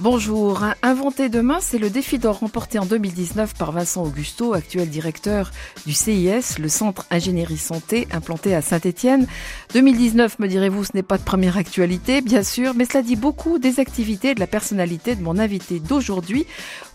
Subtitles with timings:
[0.00, 0.62] Bonjour.
[0.84, 5.50] Inventer demain, c'est le défi d'or remporté en 2019 par Vincent Augusto, actuel directeur
[5.86, 9.26] du CIS, le Centre Ingénierie Santé, implanté à Saint-Étienne.
[9.74, 13.58] 2019, me direz-vous, ce n'est pas de première actualité, bien sûr, mais cela dit beaucoup
[13.58, 16.46] des activités et de la personnalité de mon invité d'aujourd'hui.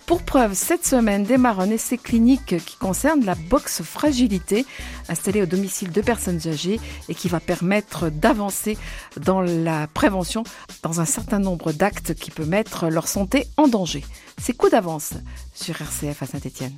[0.06, 4.66] Pour preuve, cette semaine démarre un essai clinique qui concerne la box fragilité
[5.08, 8.78] installée au domicile de personnes âgées et qui va permettre d'avancer
[9.18, 10.44] dans la prévention
[10.82, 14.04] dans un certain nombre d'actes qui peuvent mettre leur santé en danger.
[14.38, 15.14] C'est coup d'avance
[15.54, 16.78] sur RCF à Saint-Étienne.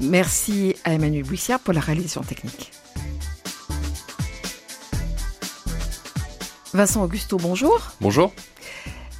[0.00, 2.73] Merci à Emmanuel Buissière pour la réalisation technique.
[6.74, 7.92] Vincent Augusto, bonjour.
[8.00, 8.32] Bonjour.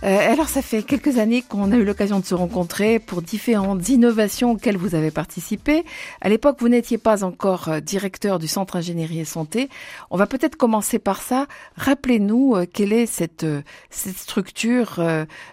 [0.03, 3.89] Euh, alors, ça fait quelques années qu'on a eu l'occasion de se rencontrer pour différentes
[3.89, 5.85] innovations auxquelles vous avez participé.
[6.21, 9.69] À l'époque, vous n'étiez pas encore euh, directeur du Centre Ingénierie et Santé.
[10.11, 11.47] On va peut-être commencer par ça.
[11.77, 13.47] Rappelez-nous euh, quelle est cette,
[13.89, 15.01] cette structure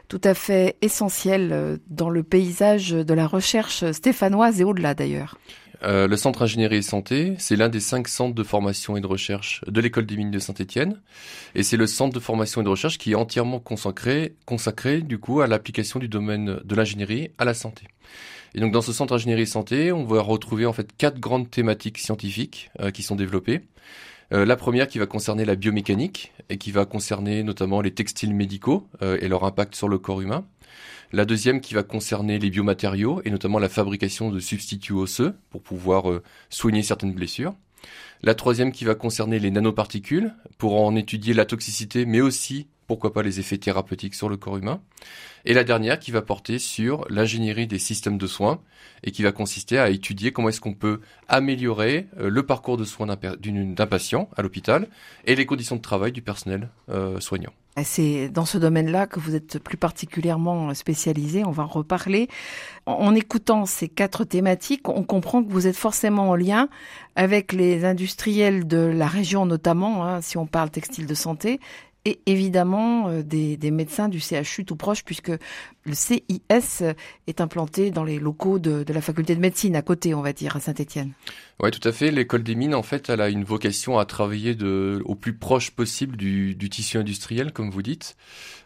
[0.08, 5.38] tout à fait essentielle dans le paysage de la recherche stéphanoise et au-delà d'ailleurs.
[5.84, 9.08] Euh, le Centre Ingénierie et Santé, c'est l'un des cinq centres de formation et de
[9.08, 11.02] recherche de l'École des mines de Saint-Étienne.
[11.56, 15.18] Et c'est le centre de formation et de recherche qui est entièrement consacré, consacré du
[15.18, 17.88] coup à l'application du domaine de l'ingénierie à la santé.
[18.54, 21.50] Et donc dans ce centre ingénierie et santé, on va retrouver en fait quatre grandes
[21.50, 23.62] thématiques scientifiques euh, qui sont développées.
[24.34, 28.36] Euh, la première qui va concerner la biomécanique et qui va concerner notamment les textiles
[28.36, 30.46] médicaux et leur impact sur le corps humain.
[31.12, 35.62] La deuxième qui va concerner les biomatériaux et notamment la fabrication de substituts osseux pour
[35.62, 37.54] pouvoir euh, soigner certaines blessures.
[38.24, 43.14] La troisième qui va concerner les nanoparticules pour en étudier la toxicité mais aussi pourquoi
[43.14, 44.82] pas les effets thérapeutiques sur le corps humain.
[45.46, 48.60] Et la dernière qui va porter sur l'ingénierie des systèmes de soins
[49.04, 51.00] et qui va consister à étudier comment est-ce qu'on peut
[51.30, 54.90] améliorer euh, le parcours de soins d'un patient à l'hôpital
[55.26, 57.54] et les conditions de travail du personnel euh, soignant.
[57.84, 61.46] C'est dans ce domaine-là que vous êtes plus particulièrement spécialisé.
[61.46, 62.28] On va en reparler.
[62.86, 66.68] En écoutant ces quatre thématiques, on comprend que vous êtes forcément en lien
[67.16, 71.60] avec les industriels de la région, notamment, hein, si on parle textile de santé,
[72.06, 75.32] et évidemment euh, des, médecins du CHU tout proche, puisque
[75.86, 76.84] le CIS
[77.28, 80.34] est implanté dans les locaux de, de la faculté de médecine à côté, on va
[80.34, 81.12] dire, à Saint-Étienne.
[81.64, 82.10] Oui, tout à fait.
[82.10, 84.58] L'école des mines, en fait, elle a une vocation à travailler
[85.06, 88.18] au plus proche possible du, tissu industriel, comme vous dites,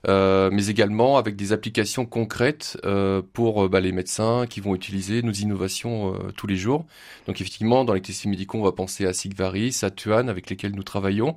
[0.08, 4.76] euh, mais également avec des applications concrètes euh, pour euh, bah, les médecins qui vont
[4.76, 6.86] utiliser nos innovations tous les jours.
[7.28, 10.74] Donc, effectivement, dans les textiles médicaux, on va penser à Sigvaris, à Tuan, avec lesquels
[10.74, 11.36] nous travaillons.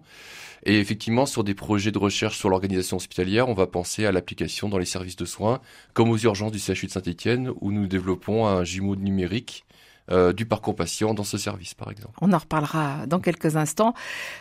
[0.65, 4.69] Et effectivement, sur des projets de recherche sur l'organisation hospitalière, on va penser à l'application
[4.69, 5.61] dans les services de soins,
[5.93, 9.65] comme aux urgences du CHU de Saint-Etienne, où nous développons un jumeau numérique
[10.11, 12.15] euh, du parcours patient dans ce service, par exemple.
[12.23, 13.95] On en reparlera dans quelques instants.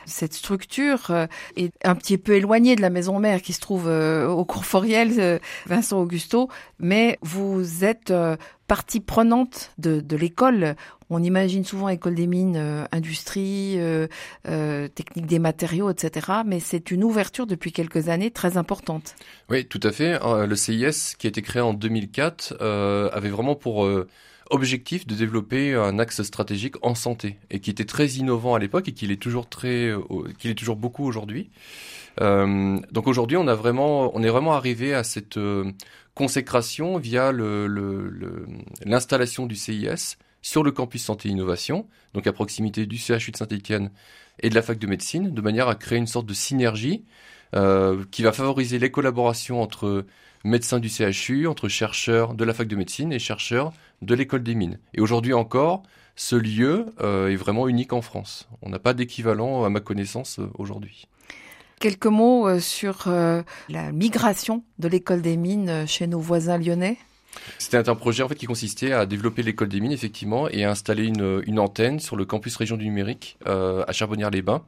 [0.05, 3.87] Cette structure euh, est un petit peu éloignée de la maison mère qui se trouve
[3.87, 8.13] euh, au cours Foriel, Vincent Augusto, mais vous êtes
[8.67, 10.75] partie prenante de, de l'école.
[11.09, 13.77] On imagine souvent école des mines, industrie,
[14.43, 16.27] technique des matériaux, etc.
[16.45, 19.15] Mais c'est une ouverture depuis quelques années très importante.
[19.49, 20.19] Oui, tout à fait.
[20.23, 22.61] Le CIS, qui a été créé en 2004,
[23.13, 23.87] avait vraiment pour
[24.49, 28.87] objectif de développer un axe stratégique en santé et qui était très innovant à l'époque
[28.87, 30.01] et qui est toujours très, euh,
[30.37, 31.49] qu'il est toujours beaucoup aujourd'hui.
[32.21, 35.71] Euh, donc aujourd'hui, on a vraiment, on est vraiment arrivé à cette euh,
[36.15, 37.31] consécration via
[38.85, 43.91] l'installation du CIS sur le campus santé innovation, donc à proximité du CHU de Saint-Étienne
[44.39, 47.03] et de la fac de médecine, de manière à créer une sorte de synergie
[48.11, 50.05] qui va favoriser les collaborations entre
[50.43, 54.55] médecins du CHU, entre chercheurs de la fac de médecine et chercheurs de l'école des
[54.55, 54.79] mines.
[54.93, 55.83] Et aujourd'hui encore,
[56.15, 58.47] ce lieu euh, est vraiment unique en France.
[58.61, 61.07] On n'a pas d'équivalent, à ma connaissance, euh, aujourd'hui.
[61.79, 66.97] Quelques mots euh, sur la migration de l'école des mines chez nos voisins lyonnais
[67.59, 70.71] C'était un projet en fait qui consistait à développer l'école des mines effectivement et à
[70.71, 74.63] installer une, une antenne sur le campus région du numérique euh, à Charbonnières-les-Bains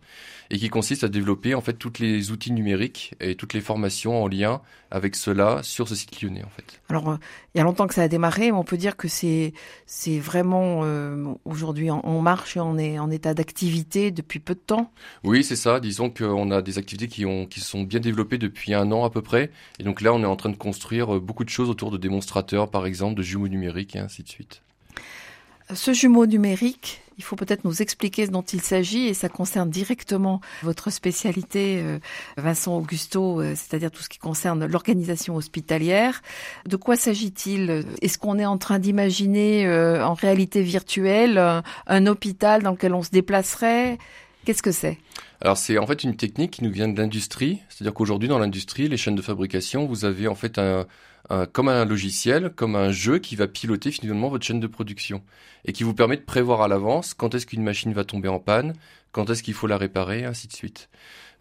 [0.52, 4.24] et qui consiste à développer en fait tous les outils numériques et toutes les formations
[4.24, 4.62] en lien
[4.92, 6.82] avec cela sur ce site lyonnais en fait.
[6.90, 7.18] Alors euh,
[7.54, 9.54] il y a longtemps que ça a démarré, mais on peut dire que c'est
[9.86, 14.56] c'est vraiment euh, aujourd'hui en, en, marche et on est en état d'activité depuis peu
[14.56, 14.92] de temps.
[15.24, 15.80] Oui, c'est ça.
[15.80, 19.10] Disons qu'on a des activités qui ont qui sont bien développées depuis un an à
[19.10, 21.70] peu près, et donc là on est en train de construire euh, beaucoup de choses
[21.70, 24.64] autour de démonstrateurs, par exemple, de jumeaux numériques et ainsi de suite.
[25.72, 29.70] Ce jumeau numérique, il faut peut-être nous expliquer ce dont il s'agit et ça concerne
[29.70, 32.00] directement votre spécialité, euh,
[32.38, 36.24] Vincent Augusto, euh, c'est-à-dire tout ce qui concerne l'organisation hospitalière.
[36.66, 37.86] De quoi s'agit-il?
[38.02, 41.38] Est-ce qu'on est en train d'imaginer euh, en réalité virtuelle
[41.86, 44.00] un hôpital dans lequel on se déplacerait?
[44.46, 44.98] Qu'est-ce que c'est?
[45.42, 48.88] Alors c'est en fait une technique qui nous vient de l'industrie, c'est-à-dire qu'aujourd'hui dans l'industrie,
[48.88, 50.88] les chaînes de fabrication, vous avez en fait un,
[51.52, 55.22] comme un logiciel, comme un jeu qui va piloter finalement votre chaîne de production
[55.66, 58.40] et qui vous permet de prévoir à l'avance quand est-ce qu'une machine va tomber en
[58.40, 58.74] panne,
[59.12, 60.90] quand est-ce qu'il faut la réparer, ainsi de suite.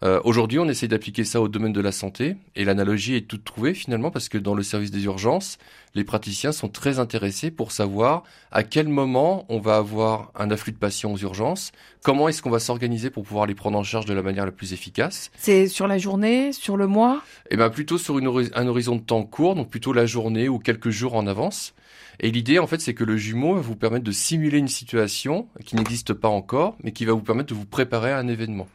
[0.01, 3.43] Euh, Aujourd'hui, on essaie d'appliquer ça au domaine de la santé, et l'analogie est toute
[3.43, 5.57] trouvée finalement parce que dans le service des urgences,
[5.93, 10.71] les praticiens sont très intéressés pour savoir à quel moment on va avoir un afflux
[10.71, 11.73] de patients aux urgences,
[12.03, 14.51] comment est-ce qu'on va s'organiser pour pouvoir les prendre en charge de la manière la
[14.53, 15.31] plus efficace.
[15.37, 17.21] C'est sur la journée, sur le mois?
[17.51, 20.59] Eh bien plutôt sur une, un horizon de temps court, donc plutôt la journée ou
[20.59, 21.73] quelques jours en avance.
[22.19, 25.47] Et l'idée, en fait, c'est que le jumeau va vous permettre de simuler une situation
[25.65, 28.67] qui n'existe pas encore, mais qui va vous permettre de vous préparer à un événement.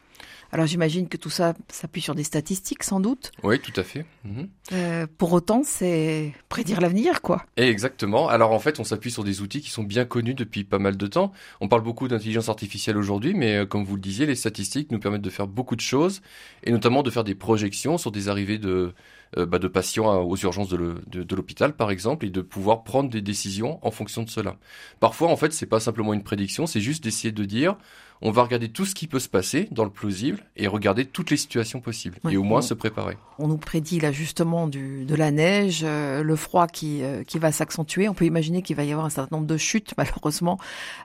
[0.51, 3.31] Alors j'imagine que tout ça s'appuie sur des statistiques sans doute.
[3.43, 4.05] Oui, tout à fait.
[4.23, 4.47] Mhm.
[4.71, 7.45] Euh, pour autant, c'est prédire l'avenir, quoi.
[7.57, 8.29] Et exactement.
[8.29, 10.95] Alors en fait, on s'appuie sur des outils qui sont bien connus depuis pas mal
[10.95, 11.33] de temps.
[11.59, 14.99] On parle beaucoup d'intelligence artificielle aujourd'hui, mais euh, comme vous le disiez, les statistiques nous
[14.99, 16.21] permettent de faire beaucoup de choses,
[16.63, 18.93] et notamment de faire des projections sur des arrivées de,
[19.35, 23.79] bah, de patients aux urgences de l'hôpital, par exemple, et de pouvoir prendre des décisions
[23.81, 24.55] en fonction de cela.
[24.99, 27.77] Parfois, en fait, c'est pas simplement une prédiction, c'est juste d'essayer de dire
[28.21, 31.29] on va regarder tout ce qui peut se passer dans le plausible et regarder toutes
[31.31, 33.17] les situations possibles et au moins se préparer.
[33.39, 38.07] On nous prédit l'ajustement de la neige, euh, le froid qui, euh, qui va s'accentuer.
[38.09, 40.59] On peut imaginer qu'il va y avoir un certain nombre de chutes malheureusement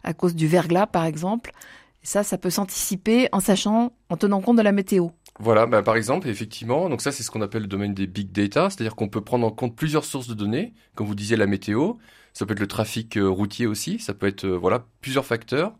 [0.05, 1.53] à cause du verglas par exemple.
[2.02, 5.08] Et ça, ça peut s'anticiper en sachant, en tenant compte de la météo.
[5.38, 8.31] Voilà, bah, par exemple, effectivement, donc ça c'est ce qu'on appelle le domaine des big
[8.31, 11.47] data, c'est-à-dire qu'on peut prendre en compte plusieurs sources de données, comme vous disiez la
[11.47, 11.94] météo,
[12.35, 15.75] ça peut être le trafic euh, routier aussi, ça peut être voilà plusieurs facteurs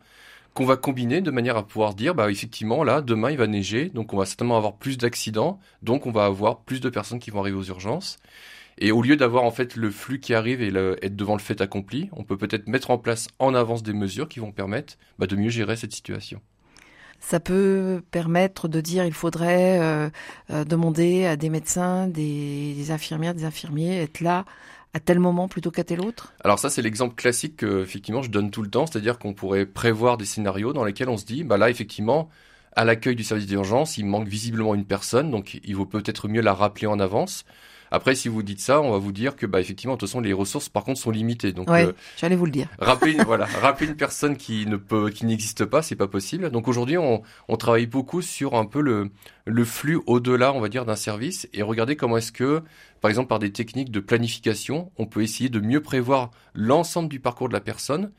[0.55, 3.89] qu'on va combiner de manière à pouvoir dire, bah effectivement, là, demain, il va neiger,
[3.89, 7.31] donc on va certainement avoir plus d'accidents, donc on va avoir plus de personnes qui
[7.31, 8.19] vont arriver aux urgences.
[8.81, 10.73] Et au lieu d'avoir en fait le flux qui arrive et
[11.03, 14.29] être devant le fait accompli, on peut peut-être mettre en place en avance des mesures
[14.29, 16.41] qui vont permettre bah, de mieux gérer cette situation.
[17.21, 20.09] Ça peut permettre de dire il faudrait euh,
[20.51, 24.47] euh, demander à des médecins, des, des infirmières, des infirmiers être là
[24.95, 26.33] à tel moment plutôt qu'à tel autre?
[26.43, 29.67] Alors ça, c'est l'exemple classique que effectivement je donne tout le temps, c'est-à-dire qu'on pourrait
[29.67, 32.29] prévoir des scénarios dans lesquels on se dit, bah là effectivement,
[32.75, 36.41] à l'accueil du service d'urgence, il manque visiblement une personne, donc il vaut peut-être mieux
[36.41, 37.45] la rappeler en avance.
[37.91, 40.21] Après, si vous dites ça, on va vous dire que, bah, effectivement, de toute façon,
[40.21, 41.53] les ressources, par contre, sont limitées.
[41.53, 42.69] Donc, ouais, euh, j'allais vous le dire.
[42.79, 46.51] Rappeler, voilà, rappeler une personne qui ne peut, qui n'existe pas, c'est pas possible.
[46.51, 49.11] Donc aujourd'hui, on, on travaille beaucoup sur un peu le,
[49.45, 52.63] le flux au-delà, on va dire, d'un service et regarder comment est-ce que,
[53.01, 57.19] par exemple, par des techniques de planification, on peut essayer de mieux prévoir l'ensemble du
[57.19, 58.13] parcours de la personne.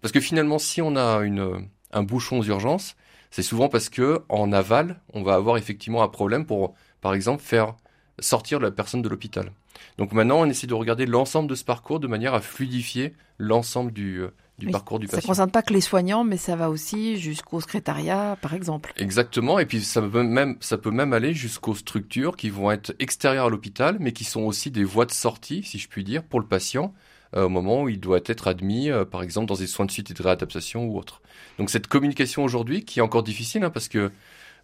[0.00, 2.96] Parce que finalement, si on a une, un bouchon aux urgences,
[3.30, 7.42] c'est souvent parce que en aval, on va avoir effectivement un problème pour, par exemple,
[7.42, 7.74] faire
[8.20, 9.50] sortir la personne de l'hôpital.
[9.96, 13.92] Donc maintenant, on essaie de regarder l'ensemble de ce parcours de manière à fluidifier l'ensemble
[13.92, 14.30] du, euh,
[14.70, 15.20] parcours du patient.
[15.20, 18.92] Ça ne concerne pas que les soignants, mais ça va aussi jusqu'au secrétariat, par exemple.
[18.96, 22.94] Exactement, et puis ça peut même, ça peut même aller jusqu'aux structures qui vont être
[22.98, 26.22] extérieures à l'hôpital, mais qui sont aussi des voies de sortie, si je puis dire,
[26.22, 26.92] pour le patient,
[27.36, 29.90] euh, au moment où il doit être admis, euh, par exemple, dans des soins de
[29.90, 31.20] suite et de réadaptation ou autre.
[31.58, 34.10] Donc cette communication aujourd'hui, qui est encore difficile, hein, parce que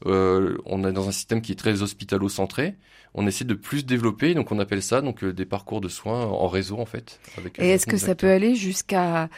[0.06, 2.76] euh, on est dans un système qui est très hospitalo-centré.
[3.14, 6.26] On essaie de plus développer, donc on appelle ça donc euh, des parcours de soins
[6.26, 7.20] en réseau en fait.
[7.58, 9.28] Et est-ce que ça peut aller jusqu'à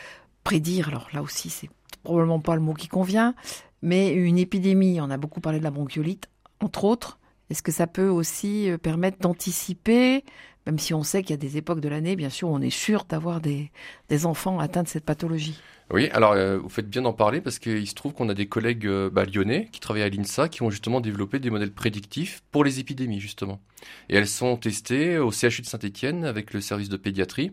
[0.44, 1.68] prédire Alors là aussi, c'est
[2.02, 3.34] probablement pas le mot qui convient,
[3.82, 5.00] mais une épidémie.
[5.00, 6.28] On a beaucoup parlé de la bronchiolite,
[6.60, 7.18] entre autres.
[7.50, 10.24] Est-ce que ça peut aussi euh, permettre d'anticiper,
[10.66, 12.70] même si on sait qu'il y a des époques de l'année, bien sûr, on est
[12.70, 13.70] sûr d'avoir des,
[14.08, 15.60] des enfants atteints de cette pathologie?
[15.92, 18.46] Oui, alors euh, vous faites bien d'en parler parce qu'il se trouve qu'on a des
[18.46, 22.42] collègues euh, bah, lyonnais qui travaillent à l'INSA qui ont justement développé des modèles prédictifs
[22.50, 23.60] pour les épidémies justement.
[24.08, 27.52] Et elles sont testées au CHU de Saint-Étienne avec le service de pédiatrie.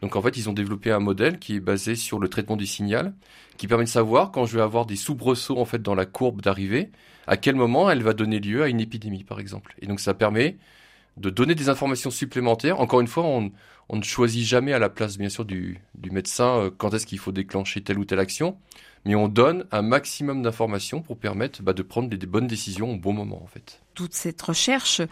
[0.00, 2.66] Donc en fait, ils ont développé un modèle qui est basé sur le traitement du
[2.66, 3.14] signal,
[3.56, 6.40] qui permet de savoir quand je vais avoir des soubresauts en fait dans la courbe
[6.40, 6.90] d'arrivée,
[7.26, 9.74] à quel moment elle va donner lieu à une épidémie par exemple.
[9.80, 10.56] Et donc ça permet
[11.16, 12.80] de donner des informations supplémentaires.
[12.80, 13.50] Encore une fois, on,
[13.94, 17.32] ne choisit jamais à la place, bien sûr, du, médecin euh, quand est-ce qu'il faut
[17.32, 18.56] déclencher telle ou telle action,
[19.04, 22.96] mais on donne un maximum d'informations pour permettre bah, de prendre des, bonnes décisions au
[22.96, 23.80] bon moment, en fait.
[23.94, 25.02] Toute cette recherche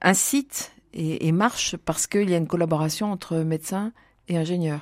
[0.00, 3.92] incite et marche parce qu'il y a une collaboration entre médecins
[4.30, 4.80] et.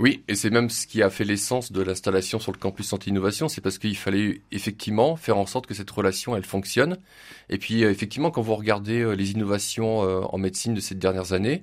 [0.00, 3.10] Oui, et c'est même ce qui a fait l'essence de l'installation sur le campus Santé
[3.10, 6.96] Innovation, c'est parce qu'il fallait effectivement faire en sorte que cette relation, elle fonctionne.
[7.50, 10.94] Et puis, euh, effectivement, quand vous regardez euh, les innovations euh, en médecine de ces
[10.94, 11.62] dernières années,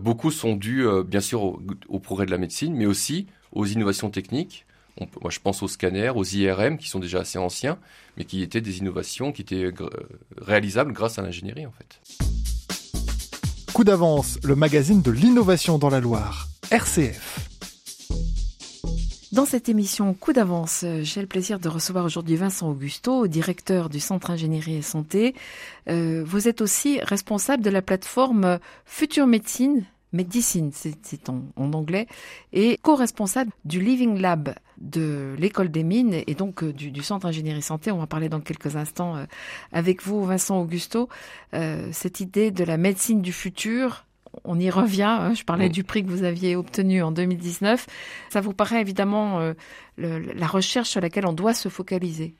[0.00, 4.66] beaucoup sont dus, bien sûr, au, progrès de la médecine, mais aussi aux innovations techniques.
[4.98, 7.78] Moi, je pense aux scanners, aux IRM, qui sont déjà assez anciens,
[8.16, 9.70] mais qui étaient des innovations qui étaient
[10.38, 12.45] réalisables grâce à l'ingénierie, en fait.
[13.76, 17.46] Coup d'avance, le magazine de l'innovation dans la Loire, RCF.
[19.32, 24.00] Dans cette émission Coup d'avance, j'ai le plaisir de recevoir aujourd'hui Vincent Augusto, directeur du
[24.00, 25.34] Centre Ingénierie et Santé.
[25.90, 29.84] Euh, vous êtes aussi responsable de la plateforme Future Médecine,
[30.16, 32.06] Medicine, c'est en, en, anglais,
[32.52, 37.26] et co-responsable du Living Lab de l'école des mines et donc euh, du, du, Centre
[37.26, 37.92] Ingénierie Santé.
[37.92, 39.24] On va parler dans quelques instants euh,
[39.72, 41.08] avec vous, Vincent Augusto.
[41.54, 44.06] Euh, cette idée de la médecine du futur,
[44.44, 45.02] on y revient.
[45.04, 47.86] Hein, je parlais du prix que vous aviez obtenu en 2019.
[48.30, 49.54] Ça vous paraît évidemment euh,
[49.96, 52.34] le, la recherche sur laquelle on doit se focaliser?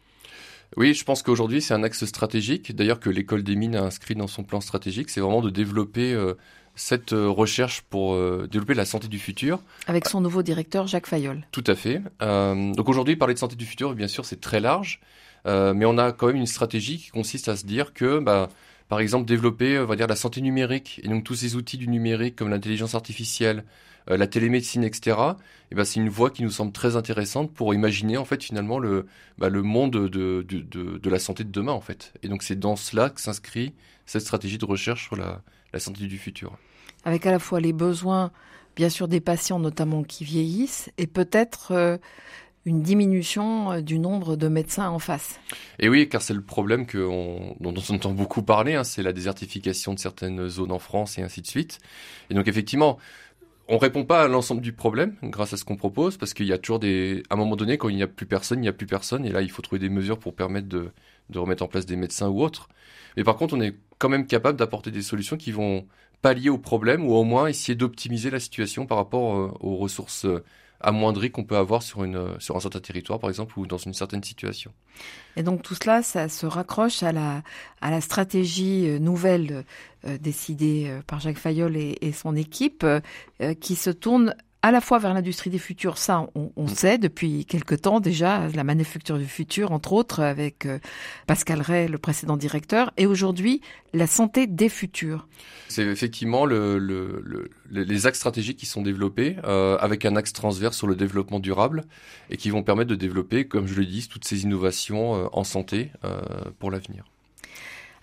[0.77, 4.15] Oui, je pense qu'aujourd'hui, c'est un axe stratégique, d'ailleurs que l'école des mines a inscrit
[4.15, 6.35] dans son plan stratégique, c'est vraiment de développer euh,
[6.77, 9.59] cette euh, recherche pour euh, développer la santé du futur.
[9.89, 11.45] Avec son nouveau directeur, Jacques Fayol.
[11.51, 12.01] Tout à fait.
[12.21, 15.01] donc aujourd'hui, parler de santé du futur, bien sûr, c'est très large,
[15.45, 18.21] mais on a quand même une stratégie qui consiste à se dire que...
[18.21, 18.49] Bah,
[18.89, 21.89] par exemple, développer, on va dire, la santé numérique, et donc tous ces outils du
[21.89, 23.65] numérique comme l'intelligence artificielle,
[24.11, 25.17] euh, la télémédecine, etc.
[25.73, 28.79] Et ben, c'est une voie qui nous semble très intéressante pour imaginer, en fait, finalement,
[28.79, 29.07] le,
[29.39, 32.13] bah, le monde de, de, de, de, la santé de demain, en fait.
[32.23, 33.75] Et donc, c'est dans cela que s'inscrit
[34.07, 35.43] cette stratégie de recherche sur la,
[35.73, 36.57] la santé du futur.
[37.05, 38.31] Avec à la fois les besoins,
[38.75, 41.99] bien sûr, des patients, notamment qui vieillissent, et peut-être euh,
[42.65, 45.41] une diminution euh, du nombre de médecins en face.
[45.79, 49.03] Et oui, car c'est le problème que on, dont on entend beaucoup parler, hein, c'est
[49.03, 51.79] la désertification de certaines zones en France et ainsi de suite.
[52.29, 52.99] Et donc effectivement,
[53.69, 56.53] on répond pas à l'ensemble du problème grâce à ce qu'on propose, parce qu'il y
[56.53, 58.69] a toujours des, à un moment donné, quand il n'y a plus personne, il n'y
[58.69, 60.91] a plus personne, et là il faut trouver des mesures pour permettre de,
[61.31, 62.69] de remettre en place des médecins ou autres.
[63.17, 65.87] Mais par contre, on est quand même capable d'apporter des solutions qui vont
[66.23, 70.25] pallier au problème ou au moins essayer d'optimiser la situation par rapport euh, aux ressources
[70.25, 70.43] euh,
[70.81, 73.95] amoindri qu'on peut avoir sur, une, sur un certain territoire, par exemple, ou dans une
[73.95, 74.73] certaine situation.
[75.37, 77.43] Et donc tout cela, ça se raccroche à la,
[77.81, 79.65] à la stratégie euh, nouvelle
[80.07, 83.01] euh, décidée euh, par Jacques Fayol et, son équipe, euh,
[83.61, 84.35] qui se tourne
[84.67, 86.69] à la fois vers l'industrie des futurs, ça on, on mmh.
[86.69, 90.81] sait depuis quelque temps déjà, la manufacture du futur, entre autres, avec euh,
[91.29, 93.61] Pascal Ray, le précédent directeur, et aujourd'hui
[93.95, 95.29] la santé des futurs.
[95.69, 100.33] C'est effectivement le, le, le, les axes stratégiques qui sont développés, euh, avec un axe
[100.33, 101.85] transverse sur le développement durable,
[102.31, 105.45] et qui vont permettre de développer, comme je le dis, toutes ces innovations euh, en
[105.45, 106.21] santé euh,
[106.59, 107.05] pour l'avenir.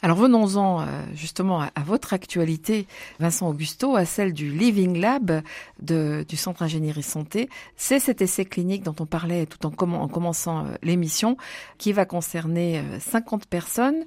[0.03, 2.87] Alors venons-en euh, justement à, votre actualité,
[3.21, 5.41] Vincent Augusto, à celle du Living Lab
[5.79, 7.49] du Centre Ingénierie Santé.
[7.77, 11.37] C'est cet essai clinique dont on parlait tout en, en commençant euh, l'émission,
[11.77, 14.03] qui va concerner 50 euh, personnes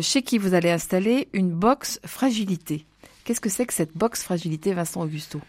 [0.00, 2.86] chez qui vous allez installer une box fragilité.
[3.24, 5.42] Qu'est-ce que c'est que cette box fragilité, Vincent Augusto?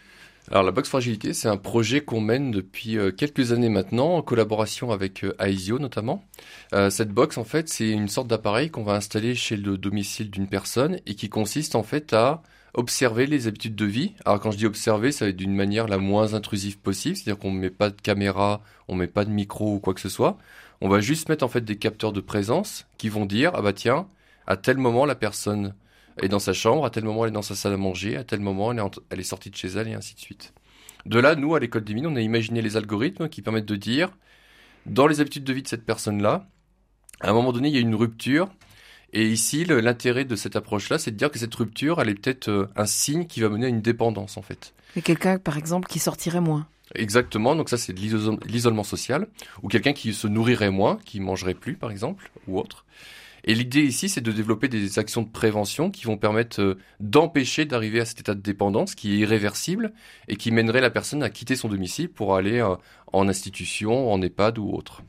[0.50, 4.22] Alors la box fragilité, c'est un projet qu'on mène depuis euh, quelques années maintenant, en
[4.22, 6.22] collaboration avec euh, Aesio notamment.
[6.72, 10.30] Euh, cette box, en fait, c'est une sorte d'appareil qu'on va installer chez le domicile
[10.30, 12.42] d'une personne et qui consiste en fait à
[12.74, 14.14] observer les habitudes de vie.
[14.24, 17.40] Alors quand je dis observer, ça va être d'une manière la moins intrusive possible, c'est-à-dire
[17.40, 20.00] qu'on ne met pas de caméra, on ne met pas de micro ou quoi que
[20.00, 20.38] ce soit.
[20.80, 23.72] On va juste mettre en fait des capteurs de présence qui vont dire ah bah
[23.72, 24.06] tiens,
[24.46, 25.74] à tel moment la personne
[26.22, 28.24] est dans sa chambre, à tel moment elle est dans sa salle à manger, à
[28.24, 30.52] tel moment elle est, elle est sortie de chez elle et ainsi de suite.
[31.04, 33.76] De là, nous, à l'école des mines, on a imaginé les algorithmes qui permettent de
[33.76, 34.10] dire,
[34.86, 36.48] dans les habitudes de vie de cette personne-là,
[37.20, 38.48] à un moment donné, il y a une rupture.
[39.12, 42.48] Et ici, l'intérêt de cette approche-là, c'est de dire que cette rupture, elle est peut-être
[42.48, 44.74] euh, un signe qui va mener à une dépendance, en fait.
[44.96, 46.66] Et quelqu'un, par exemple, qui sortirait moins.
[46.94, 49.26] Exactement, donc ça c'est de l'isolement social,
[49.62, 52.84] ou quelqu'un qui se nourrirait moins, qui mangerait plus par exemple, ou autre.
[53.46, 57.64] Et l'idée ici, c'est de développer des actions de prévention qui vont permettre euh, d'empêcher
[57.64, 59.92] d'arriver à cet état de dépendance qui est irréversible
[60.26, 62.74] et qui mènerait la personne à quitter son domicile pour aller euh,
[63.12, 65.02] en institution, en EHPAD ou autre.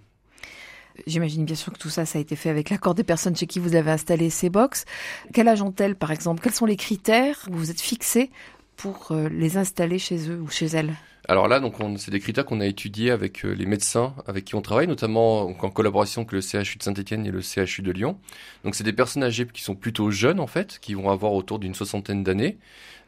[1.06, 3.46] J'imagine bien sûr que tout ça, ça a été fait avec l'accord des personnes chez
[3.46, 4.86] qui vous avez installé ces box.
[5.34, 6.41] Quel âge ont-elles, par exemple?
[6.41, 7.41] Quels sont les critères?
[7.41, 8.32] Que vous vous êtes fixés
[8.78, 10.94] pour les installer chez eux ou chez elles
[11.30, 14.62] alors là, donc, c'est des critères qu'on a étudiés avec les médecins avec qui on
[14.62, 18.18] travaille, notamment en collaboration avec le CHU de Saint-Etienne et le CHU de Lyon.
[18.64, 21.60] Donc, c'est des personnes âgées qui sont plutôt jeunes, en fait, qui vont avoir autour
[21.60, 22.58] d'une soixantaine d'années.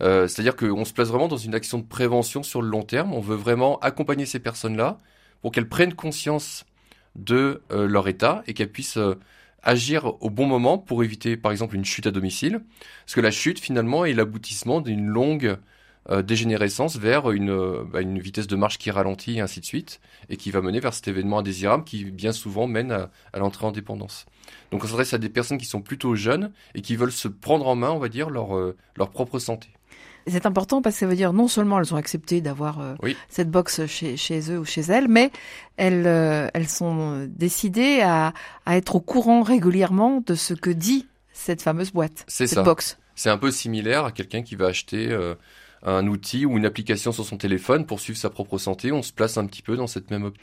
[0.02, 3.14] Euh, C'est-à-dire qu'on se place vraiment dans une action de prévention sur le long terme.
[3.14, 4.98] On veut vraiment accompagner ces personnes-là
[5.42, 6.66] pour qu'elles prennent conscience
[7.16, 9.16] de euh, leur état et qu'elles puissent euh,
[9.64, 12.62] agir au bon moment pour éviter par exemple une chute à domicile.
[13.06, 15.58] Parce que la chute finalement est l'aboutissement d'une longue
[16.10, 20.00] euh, dégénérescence vers une, bah, une vitesse de marche qui ralentit et ainsi de suite
[20.30, 23.72] et qui va mener vers cet événement indésirable qui bien souvent mène à, l'entrée en
[23.72, 24.26] dépendance.
[24.72, 27.68] Donc on s'adresse à des personnes qui sont plutôt jeunes et qui veulent se prendre
[27.68, 28.50] en main, on va dire, leur,
[28.96, 29.70] leur propre santé.
[30.30, 32.96] C'est important parce que ça veut dire non seulement elles ont accepté d'avoir euh,
[33.30, 35.32] cette box chez, chez, eux ou chez elles, mais
[35.78, 38.34] elles, euh, elles sont décidées à,
[38.66, 42.64] à, être au courant régulièrement de ce que dit cette fameuse boîte, cette ça.
[42.64, 42.98] box.
[43.16, 45.36] C'est un peu similaire à quelqu'un qui va acheter euh,
[45.84, 48.92] un outil ou une application sur son téléphone pour suivre sa propre santé.
[48.92, 50.42] On se place un petit peu dans cette même optique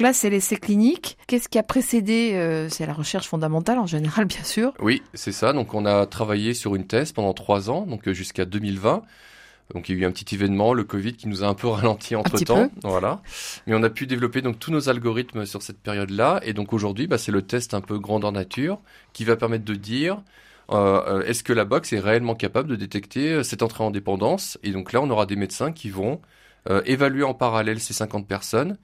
[0.00, 1.18] là, c'est l'essai clinique.
[1.26, 4.72] Qu'est-ce qui a précédé euh, C'est la recherche fondamentale en général, bien sûr.
[4.80, 5.52] Oui, c'est ça.
[5.52, 9.02] Donc, on a travaillé sur une thèse pendant trois ans, donc euh, jusqu'à 2020.
[9.74, 11.66] Donc il y a eu un petit événement, le Covid, qui nous a un peu
[11.68, 13.20] ralenti entre temps, voilà.
[13.66, 17.06] Mais on a pu développer donc tous nos algorithmes sur cette période-là, et donc aujourd'hui,
[17.06, 18.80] bah, c'est le test un peu grandeur nature
[19.12, 20.22] qui va permettre de dire
[20.70, 24.58] euh, est-ce que la box est réellement capable de détecter cette entrée en dépendance?
[24.62, 26.22] Et donc là, on aura des médecins qui vont
[26.84, 28.76] évaluer en parallèle ces 50 personnes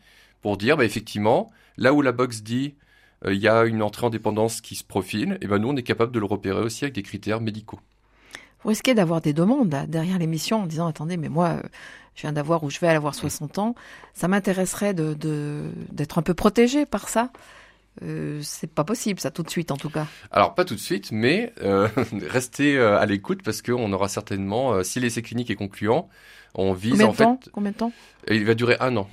[0.45, 2.75] pour dire, bah, effectivement, là où la box dit
[3.25, 5.77] euh, il y a une entrée en dépendance qui se profile, et ben nous on
[5.77, 7.81] est capable de le repérer aussi avec des critères médicaux.
[8.63, 11.63] Vous risquez d'avoir des demandes derrière l'émission en disant attendez mais moi
[12.15, 13.75] je viens d'avoir ou je vais avoir 60 ans,
[14.13, 15.17] ça m'intéresserait de
[15.91, 17.31] d'être un peu protégé par ça.
[18.03, 20.07] Euh, c'est pas possible, ça tout de suite en tout cas.
[20.31, 21.89] Alors pas tout de suite, mais euh,
[22.29, 26.11] restez euh, à l'écoute parce qu'on aura certainement, si l'essai clinique est concluant,
[26.55, 27.51] on vise Combien en fait.
[27.51, 27.93] Combien de temps?
[28.29, 29.09] Il va durer un an.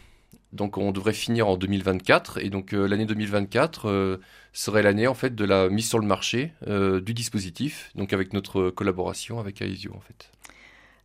[0.53, 4.17] Donc on devrait finir en 2024 et donc euh, l'année 2024 euh,
[4.51, 8.33] serait l'année en fait de la mise sur le marché euh, du dispositif, donc avec
[8.33, 10.29] notre collaboration avec Aesio en fait.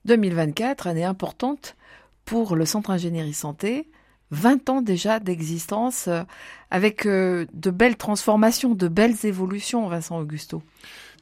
[0.05, 1.77] 2024, année importante
[2.25, 3.89] pour le Centre Ingénierie Santé.
[4.33, 6.09] 20 ans déjà d'existence
[6.73, 10.65] avec de belles transformations, de belles évolutions, Vincent Augusto.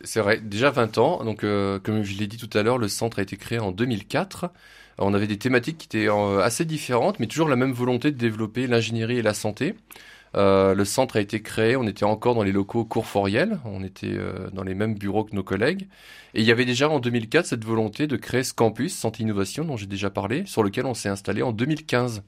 [0.02, 1.22] C'est vrai, déjà 20 ans.
[1.22, 4.50] Donc, comme je l'ai dit tout à l'heure, le centre a été créé en 2004
[4.98, 8.16] on avait des thématiques qui étaient euh, assez différentes, mais toujours la même volonté de
[8.16, 9.74] développer l'ingénierie et la santé.
[10.36, 14.08] Euh, le centre a été créé, on était encore dans les locaux Courforiel, on était
[14.08, 15.86] euh, dans les mêmes bureaux que nos collègues.
[16.34, 19.64] Et il y avait déjà en 2004 cette volonté de créer ce campus Santé Innovation
[19.64, 22.22] dont j'ai déjà parlé, sur lequel on s'est installé en 2015.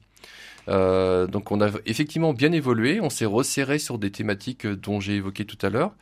[0.67, 5.43] donc on a effectivement bien évolué, on s'est resserré sur des thématiques dont j'ai évoqué
[5.43, 5.93] tout à l'heure.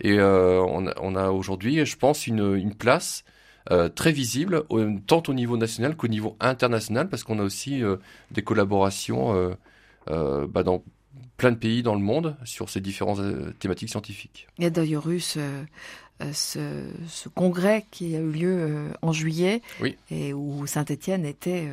[0.00, 3.24] Et on a, aujourd'hui, je pense, une place
[3.70, 4.64] euh, très visible,
[5.06, 7.96] tant au niveau national qu'au niveau international, parce qu'on a aussi euh,
[8.30, 9.56] des collaborations
[10.08, 10.82] euh, bah, dans
[11.36, 13.20] plein de pays dans le monde sur ces différentes
[13.58, 14.48] thématiques scientifiques.
[14.56, 15.06] Il y a d'ailleurs
[16.32, 19.62] ce, congrès qui a eu lieu en juillet
[20.10, 21.68] et où Saint-Étienne était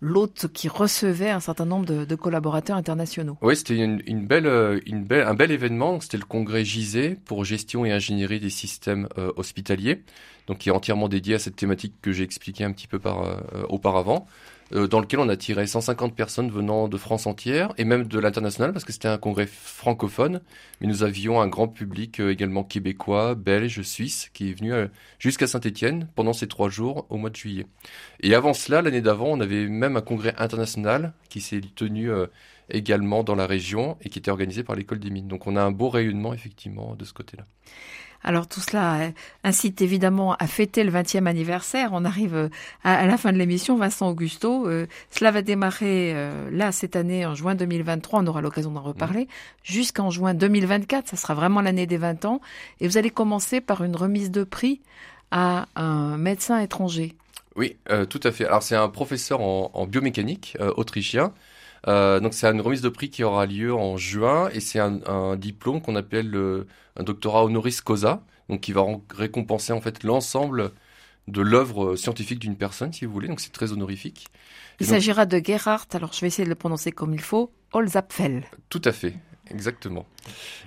[0.00, 3.36] l'hôte qui recevait un certain nombre de, collaborateurs internationaux.
[3.42, 6.00] Oui, c'était une, belle, une belle, un bel événement.
[6.00, 10.02] C'était le congrès GISE pour gestion et ingénierie des systèmes hospitaliers
[10.50, 13.22] donc qui est entièrement dédié à cette thématique que j'ai expliqué un petit peu par,
[13.22, 14.26] euh, auparavant,
[14.72, 18.18] euh, dans lequel on a tiré 150 personnes venant de France entière et même de
[18.18, 20.40] l'international parce que c'était un congrès francophone,
[20.80, 24.72] mais nous avions un grand public euh, également québécois, belge, suisse qui est venu
[25.18, 27.66] jusqu'à Saint-Étienne pendant ces trois jours au mois de juillet.
[28.22, 32.10] Et avant cela, l'année d'avant, on avait même un congrès international qui s'est tenu
[32.70, 35.28] également dans la région et qui était organisé par l'école des mines.
[35.28, 37.44] Donc on a un beau rayonnement effectivement de ce côté-là.
[38.22, 39.10] Alors tout cela euh,
[39.44, 41.90] incite évidemment à fêter le 20e anniversaire.
[41.92, 42.48] On arrive euh,
[42.84, 44.68] à, la fin de l'émission, Vincent Augusto.
[44.68, 46.14] Euh, cela va démarrer
[46.50, 48.20] là cette année en juin 2023.
[48.20, 49.28] On aura l'occasion d'en reparler.
[49.62, 52.40] Jusqu'en juin 2024, ça sera vraiment l'année des 20 ans.
[52.80, 54.80] Et vous allez commencer par une remise de prix
[55.30, 57.14] à un médecin étranger.
[57.56, 57.76] Oui,
[58.08, 58.46] tout à fait.
[58.46, 61.32] Alors c'est un professeur en, biomécanique autrichien.
[61.86, 65.36] Donc c'est une remise de prix qui aura lieu en juin et c'est un, un,
[65.36, 66.66] diplôme qu'on appelle le
[66.96, 70.72] un doctorat honoris causa, donc qui va récompenser en fait l'ensemble
[71.28, 73.28] de l'œuvre scientifique d'une personne, si vous voulez.
[73.28, 74.26] Donc c'est très honorifique.
[74.80, 78.44] Il s'agira de Gerhard, alors je vais essayer de le prononcer comme il faut, Holzapfel.
[78.70, 79.14] Tout à fait,
[79.50, 80.06] exactement.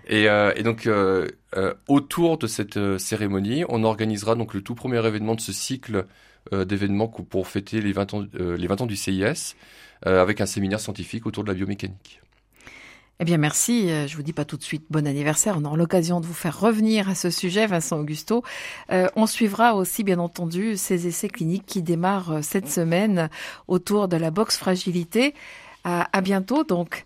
[0.07, 5.05] Et, euh, donc euh, euh, autour de cette cérémonie, on organisera donc le tout premier
[5.05, 6.05] événement de ce cycle
[6.51, 9.55] d'événements pour fêter les 20 ans, les 20 ans du CIS,
[10.05, 12.21] avec un séminaire scientifique autour de la biomécanique.
[13.21, 16.19] Eh bien merci, je vous dis pas tout de suite bon anniversaire, on aura l'occasion
[16.19, 18.43] de vous faire revenir à ce sujet, Vincent Augusto.
[18.89, 23.29] On suivra aussi bien entendu ces essais cliniques qui démarrent cette semaine
[23.69, 25.33] autour de la boxe fragilité.
[25.85, 27.05] À, à bientôt donc,